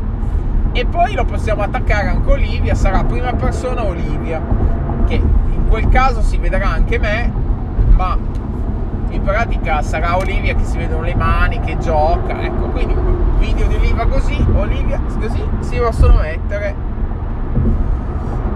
e 0.73 0.87
poi 0.87 1.14
lo 1.14 1.25
possiamo 1.25 1.62
attaccare 1.62 2.09
anche 2.09 2.30
Olivia, 2.30 2.75
sarà 2.75 3.02
prima 3.04 3.33
persona 3.33 3.85
Olivia, 3.85 4.40
che 5.07 5.14
in 5.14 5.69
quel 5.69 5.88
caso 5.88 6.23
si 6.23 6.38
vedrà 6.38 6.69
anche 6.71 6.99
me, 6.99 7.33
ma 7.97 8.16
in 9.11 9.23
pratica 9.23 9.83
sarà 9.83 10.16
Olivia 10.16 10.54
che 10.54 10.64
si 10.64 10.78
vedono 10.78 11.02
le 11.02 11.14
mani, 11.14 11.59
che 11.61 11.76
gioca, 11.78 12.40
ecco, 12.40 12.69
quindi 12.69 12.95
video 13.38 13.66
di 13.66 13.75
Olivia 13.75 14.07
così, 14.07 14.47
Olivia 14.54 15.00
così 15.19 15.42
si 15.61 15.76
possono 15.76 16.19
mettere. 16.21 16.75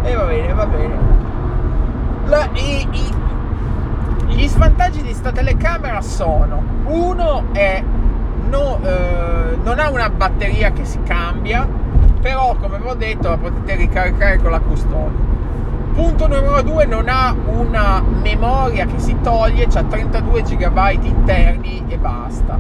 E 0.03 0.15
va 0.15 0.25
bene, 0.25 0.53
va 0.53 0.67
bene. 0.67 0.95
La, 2.27 2.49
i, 2.53 2.87
i, 2.91 3.15
gli 4.35 4.49
svantaggi 4.49 4.99
di 4.99 5.09
questa 5.09 5.31
telecamera 5.31 6.01
sono, 6.01 6.63
uno 6.87 7.45
è 7.53 7.83
no, 8.49 8.81
eh, 8.83 9.59
non 9.63 9.79
ha 9.79 9.91
una 9.91 10.11
batteria 10.11 10.73
che 10.73 10.85
si 10.85 11.01
cambia, 11.05 11.67
però 12.21 12.57
come 12.57 12.77
avevo 12.77 12.95
detto 12.95 13.29
la 13.29 13.37
potete 13.37 13.77
ricaricare 13.77 14.39
con 14.39 14.51
la 14.51 14.61
custodia. 14.61 15.33
Punto 15.95 16.27
numero 16.27 16.61
due, 16.63 16.85
non 16.87 17.09
ha 17.09 17.33
una 17.47 18.03
memoria 18.03 18.85
che 18.87 18.99
si 18.99 19.17
toglie, 19.23 19.69
ha 19.73 19.83
32 19.85 20.43
GB 20.43 20.79
interni 21.03 21.85
e 21.87 21.97
basta, 21.97 22.59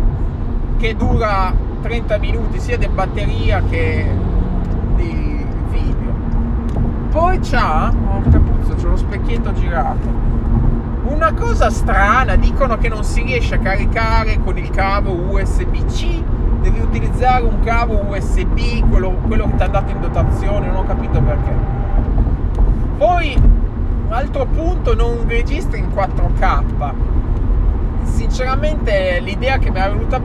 che 0.78 0.94
dura 0.94 1.52
30 1.82 2.18
minuti 2.18 2.60
sia 2.60 2.78
di 2.78 2.86
batteria 2.86 3.60
che 3.68 4.08
di 4.94 5.44
video. 5.70 6.12
Poi 7.10 7.40
c'ha, 7.40 7.92
oh 7.92 8.22
capuzzo, 8.30 8.74
c'è 8.76 8.86
lo 8.86 8.96
specchietto 8.96 9.52
girato 9.54 10.33
una 11.06 11.32
cosa 11.34 11.70
strana, 11.70 12.36
dicono 12.36 12.78
che 12.78 12.88
non 12.88 13.04
si 13.04 13.22
riesce 13.22 13.56
a 13.56 13.58
caricare 13.58 14.38
con 14.42 14.56
il 14.56 14.70
cavo 14.70 15.12
USB-C, 15.12 16.22
devi 16.60 16.80
utilizzare 16.80 17.44
un 17.44 17.60
cavo 17.60 18.04
USB, 18.08 18.88
quello, 18.88 19.10
quello 19.26 19.46
che 19.46 19.56
ti 19.56 19.62
ha 19.62 19.68
dato 19.68 19.90
in 19.92 20.00
dotazione, 20.00 20.66
non 20.66 20.76
ho 20.76 20.84
capito 20.84 21.20
perché. 21.20 21.52
Poi, 22.96 23.36
altro 24.08 24.46
punto, 24.46 24.94
non 24.94 25.24
registra 25.26 25.76
in 25.76 25.88
4K. 25.94 26.92
Sinceramente 28.04 29.20
l'idea 29.20 29.58
che 29.58 29.70
mi 29.70 29.78
era 29.78 29.90
venuta 29.90 30.22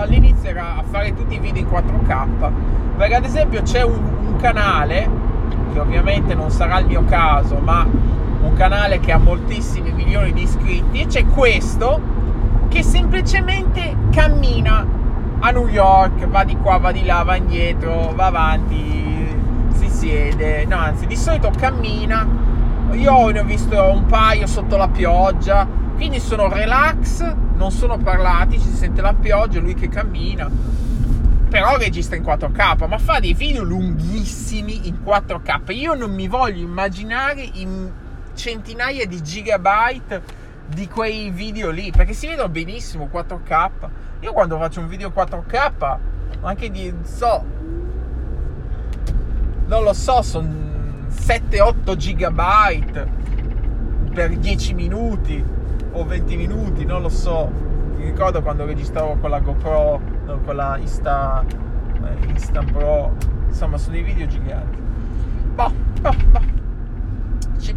all'inizio 0.00 0.48
era 0.48 0.82
fare 0.88 1.14
tutti 1.14 1.34
i 1.34 1.38
video 1.38 1.62
in 1.62 1.68
4K. 1.68 2.50
Perché 2.96 3.14
ad 3.14 3.24
esempio 3.24 3.62
c'è 3.62 3.82
un, 3.82 4.00
un 4.26 4.36
canale, 4.36 5.08
che 5.72 5.80
ovviamente 5.80 6.34
non 6.34 6.50
sarà 6.50 6.78
il 6.78 6.86
mio 6.86 7.04
caso, 7.04 7.58
ma 7.58 7.86
un 8.42 8.54
canale 8.54 9.00
che 9.00 9.12
ha 9.12 9.18
moltissimi 9.18 9.92
milioni 9.92 10.32
di 10.32 10.42
iscritti 10.42 11.00
e 11.00 11.06
c'è 11.06 11.26
questo 11.26 12.00
che 12.68 12.82
semplicemente 12.82 13.96
cammina 14.10 14.86
a 15.40 15.50
New 15.50 15.68
York, 15.68 16.26
va 16.26 16.44
di 16.44 16.56
qua, 16.56 16.78
va 16.78 16.92
di 16.92 17.04
là, 17.04 17.22
va 17.22 17.36
indietro, 17.36 18.12
va 18.14 18.26
avanti, 18.26 19.34
si 19.72 19.88
siede, 19.88 20.64
no 20.66 20.76
anzi 20.76 21.06
di 21.06 21.16
solito 21.16 21.50
cammina, 21.56 22.26
io 22.92 23.28
ne 23.30 23.40
ho 23.40 23.44
visto 23.44 23.82
un 23.90 24.06
paio 24.06 24.46
sotto 24.46 24.76
la 24.76 24.88
pioggia, 24.88 25.66
quindi 25.94 26.20
sono 26.20 26.48
relax, 26.48 27.34
non 27.56 27.70
sono 27.70 27.98
parlati, 27.98 28.58
ci 28.58 28.68
si 28.68 28.76
sente 28.76 29.00
la 29.00 29.14
pioggia, 29.14 29.60
lui 29.60 29.74
che 29.74 29.88
cammina, 29.88 30.48
però 31.48 31.76
registra 31.76 32.16
in 32.16 32.22
4K, 32.22 32.86
ma 32.86 32.98
fa 32.98 33.18
dei 33.18 33.34
video 33.34 33.62
lunghissimi 33.62 34.86
in 34.88 34.98
4K, 35.04 35.74
io 35.74 35.94
non 35.94 36.12
mi 36.12 36.28
voglio 36.28 36.62
immaginare 36.62 37.48
in 37.54 37.90
centinaia 38.34 39.06
di 39.06 39.22
gigabyte 39.22 40.22
di 40.66 40.86
quei 40.88 41.30
video 41.30 41.70
lì 41.70 41.90
perché 41.90 42.12
si 42.12 42.26
vedono 42.26 42.48
benissimo 42.48 43.08
4K. 43.12 43.70
Io 44.20 44.32
quando 44.32 44.58
faccio 44.58 44.80
un 44.80 44.88
video 44.88 45.10
4K, 45.14 45.98
anche 46.42 46.70
di 46.70 46.94
so, 47.02 47.44
non 49.66 49.82
lo 49.82 49.92
so, 49.92 50.22
sono 50.22 50.48
7-8 51.08 51.96
gigabyte 51.96 53.08
per 54.12 54.36
10 54.36 54.74
minuti 54.74 55.44
o 55.92 56.04
20 56.04 56.36
minuti, 56.36 56.84
non 56.84 57.02
lo 57.02 57.08
so. 57.08 57.50
Mi 57.96 58.04
ricordo 58.04 58.42
quando 58.42 58.64
registravo 58.64 59.16
con 59.16 59.30
la 59.30 59.40
GoPro 59.40 60.00
no, 60.24 60.40
con 60.40 60.56
la 60.56 60.76
Insta, 60.78 61.44
eh, 61.44 62.26
Insta 62.28 62.62
Pro, 62.62 63.14
insomma 63.46 63.76
sono 63.76 63.92
dei 63.92 64.02
video 64.02 64.26
giganti. 64.26 64.78
Boh, 65.54 65.72
boh, 66.00 66.16
boh. 66.30 66.59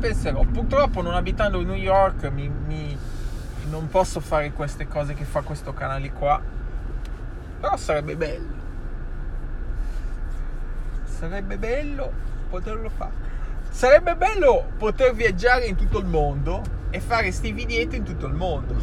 Penserò. 0.04 0.42
Purtroppo 0.42 1.02
non 1.02 1.14
abitando 1.14 1.62
in 1.62 1.68
New 1.68 1.78
York 1.78 2.30
mi, 2.30 2.50
mi, 2.50 2.98
non 3.70 3.88
posso 3.88 4.20
fare 4.20 4.52
queste 4.52 4.86
cose 4.86 5.14
che 5.14 5.24
fa 5.24 5.40
questo 5.44 5.72
canale 5.72 6.12
qua. 6.12 6.42
Però 7.62 7.78
sarebbe 7.78 8.18
bello. 8.18 8.54
Sarebbe 11.06 11.58
bello 11.58 12.12
poterlo 12.50 12.90
fare. 12.90 13.12
Sarebbe 13.70 14.18
bello 14.18 14.72
poter 14.78 15.14
viaggiare 15.14 15.68
in 15.68 15.78
tutto 15.78 16.00
il 16.00 16.06
mondo 16.06 16.62
e 16.90 17.00
fare 17.00 17.32
sti 17.32 17.54
videetti 17.54 17.96
in 17.96 18.04
tutto 18.04 18.26
il 18.26 18.34
mondo. 18.34 18.76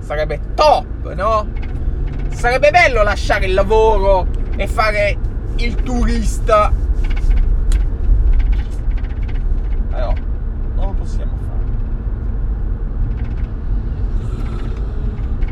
Sarebbe 0.00 0.40
top, 0.54 1.12
no? 1.12 1.52
Sarebbe 2.30 2.72
bello 2.72 3.04
lasciare 3.04 3.46
il 3.46 3.54
lavoro 3.54 4.26
e 4.56 4.66
fare 4.66 5.16
il 5.54 5.76
turista. 5.76 6.72
Però 9.88 10.14
non 10.74 10.86
lo 10.86 10.92
possiamo 10.92 11.32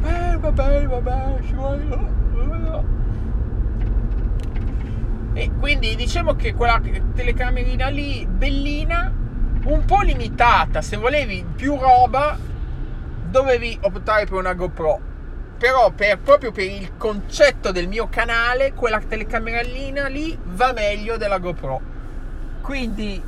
fare. 0.02 0.31
Eh, 0.31 0.31
vabbè, 0.42 0.86
vabbè, 0.86 1.38
ci 1.46 1.54
voglio. 1.54 2.20
E 5.34 5.50
quindi 5.58 5.94
diciamo 5.96 6.34
che 6.34 6.52
quella 6.54 6.80
telecamerina 7.14 7.88
lì, 7.88 8.26
bellina, 8.26 9.10
un 9.64 9.84
po' 9.84 10.02
limitata. 10.02 10.82
Se 10.82 10.96
volevi 10.96 11.44
più 11.56 11.76
roba, 11.78 12.36
dovevi 13.30 13.78
optare 13.82 14.26
per 14.26 14.34
una 14.34 14.52
GoPro. 14.52 15.10
Però 15.58 15.90
per, 15.92 16.18
proprio 16.18 16.50
per 16.50 16.64
il 16.64 16.96
concetto 16.96 17.70
del 17.70 17.86
mio 17.86 18.08
canale, 18.08 18.72
quella 18.72 18.98
telecamerina 18.98 20.08
lì 20.08 20.36
va 20.42 20.72
meglio 20.72 21.16
della 21.16 21.38
GoPro. 21.38 21.80
Quindi 22.60 23.22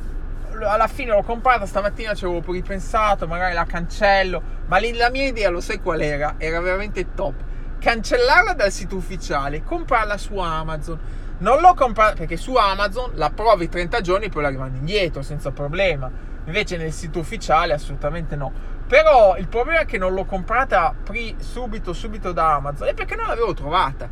alla 0.61 0.87
fine 0.87 1.11
l'ho 1.11 1.23
comprata 1.23 1.65
stamattina, 1.65 2.13
ci 2.13 2.25
avevo 2.25 2.51
ripensato, 2.51 3.27
magari 3.27 3.53
la 3.53 3.65
cancello. 3.65 4.41
Ma 4.67 4.79
la 4.79 5.09
mia 5.09 5.27
idea, 5.27 5.49
lo 5.49 5.61
sai 5.61 5.79
qual 5.79 6.01
era? 6.01 6.35
Era 6.37 6.59
veramente 6.59 7.13
top. 7.13 7.33
Cancellarla 7.79 8.53
dal 8.53 8.71
sito 8.71 8.95
ufficiale, 8.95 9.63
comprarla 9.63 10.17
su 10.17 10.37
Amazon 10.37 10.99
non 11.37 11.59
l'ho 11.59 11.73
comprata 11.73 12.13
perché 12.13 12.37
su 12.37 12.55
Amazon 12.55 13.11
la 13.15 13.29
provi 13.29 13.67
30 13.67 13.99
giorni 13.99 14.25
e 14.25 14.29
poi 14.29 14.43
la 14.43 14.49
rimandi 14.49 14.77
indietro 14.77 15.21
senza 15.21 15.51
problema. 15.51 16.09
Invece 16.45 16.77
nel 16.77 16.93
sito 16.93 17.19
ufficiale 17.19 17.73
assolutamente 17.73 18.37
no. 18.37 18.53
Però 18.87 19.35
il 19.35 19.47
problema 19.47 19.79
è 19.79 19.85
che 19.85 19.97
non 19.97 20.13
l'ho 20.13 20.23
comprata 20.23 20.93
pri- 21.03 21.35
subito, 21.39 21.91
subito 21.91 22.31
da 22.31 22.53
Amazon. 22.53 22.87
È 22.87 22.93
perché 22.93 23.15
non 23.15 23.27
l'avevo 23.27 23.53
trovata. 23.53 24.07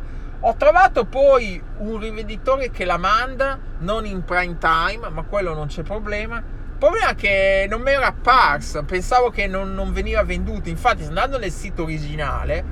Ho 0.46 0.56
trovato 0.56 1.06
poi 1.06 1.58
un 1.78 1.98
rivenditore 1.98 2.70
che 2.70 2.84
la 2.84 2.98
manda, 2.98 3.58
non 3.78 4.04
in 4.04 4.24
prime 4.24 4.58
time, 4.58 5.08
ma 5.08 5.22
quello 5.22 5.54
non 5.54 5.68
c'è 5.68 5.82
problema. 5.82 6.36
Il 6.36 6.76
problema 6.78 7.08
è 7.08 7.14
che 7.14 7.66
non 7.66 7.80
mi 7.80 7.92
era 7.92 8.08
apparsa, 8.08 8.82
pensavo 8.82 9.30
che 9.30 9.46
non, 9.46 9.72
non 9.72 9.94
veniva 9.94 10.22
venduta. 10.22 10.68
Infatti, 10.68 11.02
andando 11.02 11.38
nel 11.38 11.50
sito 11.50 11.84
originale, 11.84 12.62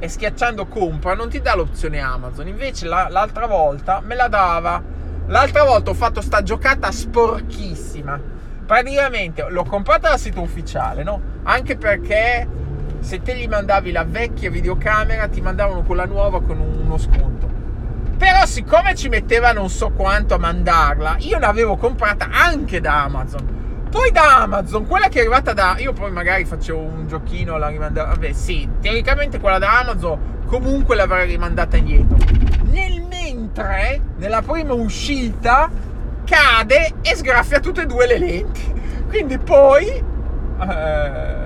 e 0.00 0.08
schiacciando 0.08 0.66
compra 0.66 1.14
non 1.14 1.28
ti 1.28 1.40
dà 1.40 1.54
l'opzione 1.54 2.00
Amazon. 2.00 2.48
Invece 2.48 2.88
la, 2.88 3.06
l'altra 3.08 3.46
volta 3.46 4.00
me 4.00 4.16
la 4.16 4.26
dava. 4.26 4.82
L'altra 5.26 5.62
volta 5.62 5.90
ho 5.90 5.94
fatto 5.94 6.20
sta 6.20 6.42
giocata 6.42 6.90
sporchissima. 6.90 8.20
Praticamente 8.66 9.46
l'ho 9.48 9.62
comprata 9.62 10.08
dal 10.08 10.18
sito 10.18 10.40
ufficiale, 10.40 11.04
no? 11.04 11.20
Anche 11.44 11.76
perché 11.76 12.44
se 13.00 13.22
te 13.22 13.36
gli 13.36 13.48
mandavi 13.48 13.92
la 13.92 14.04
vecchia 14.04 14.50
videocamera 14.50 15.28
ti 15.28 15.40
mandavano 15.40 15.82
quella 15.82 16.04
nuova 16.04 16.42
con 16.42 16.60
uno 16.60 16.98
sconto. 16.98 17.48
Però 18.16 18.44
siccome 18.46 18.94
ci 18.94 19.08
metteva 19.08 19.52
non 19.52 19.68
so 19.70 19.90
quanto 19.90 20.34
a 20.34 20.38
mandarla, 20.38 21.16
io 21.20 21.38
l'avevo 21.38 21.76
comprata 21.76 22.28
anche 22.30 22.80
da 22.80 23.04
Amazon. 23.04 23.56
Poi 23.90 24.10
da 24.10 24.42
Amazon, 24.42 24.86
quella 24.86 25.08
che 25.08 25.18
è 25.18 25.20
arrivata 25.20 25.52
da. 25.54 25.76
Io 25.78 25.92
poi 25.92 26.10
magari 26.10 26.44
facevo 26.44 26.78
un 26.78 27.06
giochino, 27.06 27.56
la 27.56 27.68
rimandavo. 27.68 28.10
Vabbè, 28.10 28.32
sì, 28.32 28.68
teoricamente 28.80 29.40
quella 29.40 29.58
da 29.58 29.78
Amazon 29.78 30.42
comunque 30.46 30.96
l'avrei 30.96 31.26
rimandata 31.26 31.76
indietro. 31.76 32.16
Nel 32.64 33.02
mentre, 33.02 34.00
nella 34.16 34.42
prima 34.42 34.72
uscita, 34.74 35.70
cade 36.24 36.94
e 37.02 37.14
sgraffia 37.14 37.60
tutte 37.60 37.82
e 37.82 37.86
due 37.86 38.06
le 38.06 38.18
lenti. 38.18 38.74
Quindi 39.08 39.38
poi 39.38 39.86
eh, 39.86 41.37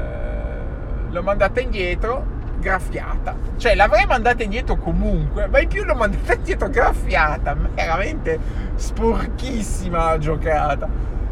l'ho 1.13 1.23
mandata 1.23 1.61
indietro, 1.61 2.25
graffiata. 2.59 3.37
Cioè, 3.57 3.75
l'avrei 3.75 4.07
mandata 4.07 4.43
indietro 4.43 4.77
comunque, 4.77 5.47
ma 5.47 5.61
in 5.61 5.69
più 5.69 5.85
l'ho 5.85 5.95
mandata 5.95 6.35
indietro 6.35 6.69
graffiata. 6.69 7.55
Veramente 7.55 8.39
sporchissima 8.75 10.05
la 10.05 10.19
giocata. 10.19 10.89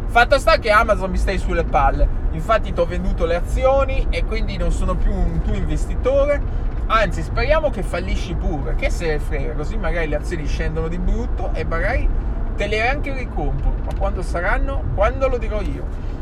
Fatto 0.06 0.38
sta 0.38 0.58
che 0.58 0.70
Amazon 0.70 1.10
mi 1.10 1.16
stai 1.16 1.38
sulle 1.38 1.64
palle. 1.64 2.18
Infatti 2.32 2.72
ti 2.72 2.80
ho 2.80 2.84
venduto 2.84 3.24
le 3.24 3.36
azioni 3.36 4.06
e 4.10 4.24
quindi 4.24 4.56
non 4.56 4.70
sono 4.70 4.94
più 4.94 5.12
un 5.12 5.40
tuo 5.42 5.54
investitore. 5.54 6.68
Anzi, 6.86 7.22
speriamo 7.22 7.70
che 7.70 7.82
fallisci 7.82 8.34
pure. 8.34 8.74
Che 8.74 8.90
se 8.90 9.06
ne 9.06 9.18
frega, 9.18 9.54
così 9.54 9.76
magari 9.76 10.08
le 10.08 10.16
azioni 10.16 10.46
scendono 10.46 10.88
di 10.88 10.98
brutto 10.98 11.50
e 11.54 11.64
magari 11.64 12.08
te 12.56 12.66
le 12.66 12.86
anche 12.86 13.14
ricompro. 13.14 13.72
Ma 13.84 13.94
quando 13.96 14.22
saranno? 14.22 14.82
Quando 14.94 15.28
lo 15.28 15.38
dirò 15.38 15.60
io. 15.62 16.18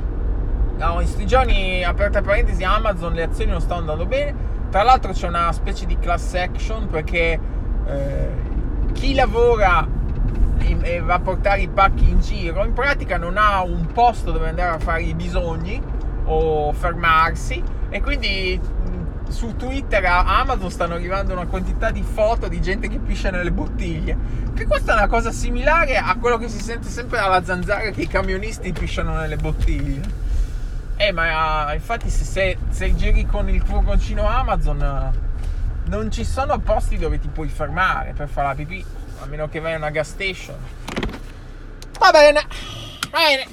In 0.79 0.93
questi 0.95 1.27
giorni, 1.27 1.83
aperta 1.83 2.23
parentesi, 2.23 2.63
Amazon 2.63 3.13
le 3.13 3.25
azioni 3.25 3.51
non 3.51 3.61
stanno 3.61 3.81
andando 3.81 4.07
bene. 4.07 4.35
Tra 4.71 4.83
l'altro 4.83 5.13
c'è 5.13 5.27
una 5.27 5.51
specie 5.53 5.87
di 5.87 5.99
class 5.99 6.35
action 6.35 6.87
perché 6.87 7.41
eh, 7.87 8.29
chi 8.93 9.15
lavora 9.15 9.87
e 10.83 11.01
va 11.01 11.15
a 11.15 11.21
portare 11.21 11.63
i 11.63 11.69
pacchi 11.69 12.09
in 12.09 12.21
giro, 12.21 12.65
in 12.65 12.73
pratica 12.73 13.17
non 13.17 13.37
ha 13.37 13.63
un 13.63 13.87
posto 13.93 14.31
dove 14.31 14.49
andare 14.49 14.77
a 14.77 14.79
fare 14.79 15.03
i 15.03 15.15
bisogni 15.15 15.81
o 16.25 16.73
fermarsi 16.73 17.63
e 17.89 18.01
quindi 18.01 18.61
su 19.29 19.57
Twitter 19.57 20.05
a 20.05 20.41
Amazon 20.41 20.71
stanno 20.71 20.95
arrivando 20.95 21.33
una 21.33 21.47
quantità 21.47 21.91
di 21.91 22.03
foto 22.03 22.49
di 22.49 22.61
gente 22.61 22.89
che 22.89 22.99
piscia 22.99 23.31
nelle 23.31 23.51
bottiglie. 23.51 24.17
Che 24.55 24.67
questa 24.67 24.93
è 24.93 24.97
una 24.97 25.07
cosa 25.07 25.31
similare 25.33 25.97
a 25.97 26.17
quello 26.19 26.39
che 26.39 26.49
si 26.49 26.61
sente 26.61 26.89
sempre 26.89 27.19
dalla 27.19 27.43
zanzara 27.43 27.91
che 27.91 28.03
i 28.03 28.09
camionisti 28.09 28.73
pisciano 28.73 29.15
nelle 29.15 29.37
bottiglie. 29.37 30.28
Eh, 31.01 31.13
ma 31.13 31.73
infatti 31.75 32.11
se, 32.11 32.25
se, 32.25 32.59
se 32.71 32.95
giri 32.97 33.25
con 33.25 33.49
il 33.49 33.63
furgoncino 33.63 34.27
Amazon 34.27 35.27
non 35.85 36.11
ci 36.11 36.25
sono 36.25 36.59
posti 36.59 36.99
dove 36.99 37.21
ti 37.21 37.29
puoi 37.29 37.49
fermare 37.49 38.15
per 38.15 38.29
fare 38.29 38.49
la 38.49 38.55
pipì 38.55 38.85
a 39.21 39.27
meno 39.27 39.49
che 39.49 39.61
vai 39.61 39.75
a 39.75 39.77
una 39.77 39.91
gas 39.91 40.09
station. 40.09 40.57
Va 42.01 42.11
bene, 42.11 42.45
bene, 43.11 43.47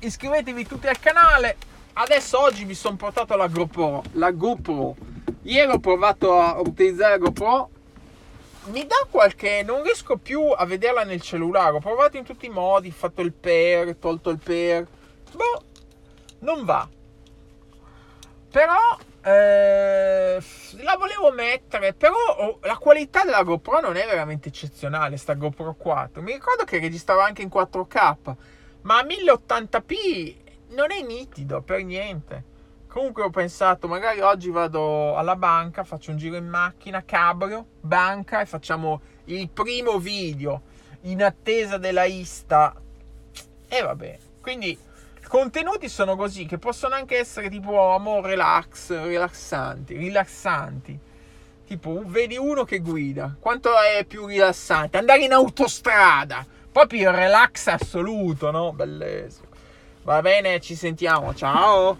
iscrivetevi 0.00 0.66
tutti 0.66 0.86
al 0.86 0.98
canale. 0.98 1.56
Adesso 1.92 2.40
oggi 2.40 2.64
mi 2.64 2.74
sono 2.74 2.96
portato 2.96 3.36
la 3.36 3.46
GoPro, 3.46 4.02
la 4.12 4.30
GoPro. 4.30 4.96
Ieri 5.42 5.70
ho 5.70 5.78
provato 5.78 6.40
a 6.40 6.58
utilizzare 6.60 7.18
la 7.18 7.18
GoPro. 7.18 7.70
Mi 8.64 8.86
dà 8.86 9.06
qualche... 9.10 9.62
non 9.64 9.82
riesco 9.82 10.16
più 10.16 10.50
a 10.50 10.64
vederla 10.64 11.04
nel 11.04 11.20
cellulare. 11.20 11.76
Ho 11.76 11.80
provato 11.80 12.16
in 12.16 12.24
tutti 12.24 12.46
i 12.46 12.50
modi, 12.50 12.90
fatto 12.90 13.20
il 13.20 13.32
pair, 13.32 13.96
tolto 13.96 14.30
il 14.30 14.38
pair. 14.38 14.86
Boh, 15.32 15.64
non 16.40 16.64
va. 16.64 16.88
Però 18.50 18.98
eh, 19.22 20.40
la 20.82 20.96
volevo 20.96 21.32
mettere, 21.32 21.92
però 21.92 22.16
oh, 22.38 22.58
la 22.62 22.76
qualità 22.76 23.24
della 23.24 23.42
GoPro 23.42 23.80
non 23.80 23.96
è 23.96 24.06
veramente 24.06 24.48
eccezionale, 24.48 25.16
sta 25.16 25.34
GoPro 25.34 25.74
4. 25.74 26.22
Mi 26.22 26.32
ricordo 26.32 26.64
che 26.64 26.78
registrava 26.78 27.24
anche 27.24 27.42
in 27.42 27.50
4K, 27.52 28.34
ma 28.82 28.98
a 28.98 29.04
1080p 29.04 30.36
non 30.68 30.92
è 30.92 31.02
nitido 31.02 31.60
per 31.60 31.82
niente. 31.84 32.54
Comunque 32.86 33.24
ho 33.24 33.30
pensato, 33.30 33.88
magari 33.88 34.20
oggi 34.20 34.48
vado 34.48 35.16
alla 35.16 35.36
banca, 35.36 35.84
faccio 35.84 36.12
un 36.12 36.16
giro 36.16 36.36
in 36.36 36.48
macchina, 36.48 37.04
cabrio, 37.04 37.66
banca 37.80 38.40
e 38.40 38.46
facciamo 38.46 39.00
il 39.24 39.50
primo 39.50 39.98
video 39.98 40.62
in 41.02 41.22
attesa 41.22 41.76
della 41.76 42.04
Ista. 42.04 42.74
E 43.68 43.82
vabbè, 43.82 44.18
quindi 44.40 44.78
contenuti 45.28 45.88
sono 45.88 46.16
così, 46.16 46.46
che 46.46 46.58
possono 46.58 46.94
anche 46.94 47.18
essere 47.18 47.48
tipo 47.48 47.92
amore 47.92 48.30
relax, 48.30 49.02
rilassanti, 49.04 49.96
rilassanti. 49.96 50.98
Tipo, 51.66 52.02
vedi 52.04 52.36
uno 52.36 52.64
che 52.64 52.78
guida, 52.78 53.36
quanto 53.40 53.70
è 53.80 54.04
più 54.04 54.26
rilassante? 54.26 54.98
Andare 54.98 55.24
in 55.24 55.32
autostrada, 55.32 56.46
proprio 56.70 57.10
il 57.10 57.16
relax 57.16 57.66
assoluto, 57.66 58.50
no? 58.50 58.72
Bellissimo. 58.72 59.46
Va 60.02 60.20
bene, 60.22 60.60
ci 60.60 60.76
sentiamo, 60.76 61.34
ciao! 61.34 61.98